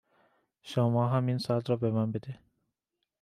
[0.63, 2.39] شما هم این ساعت رو به من بده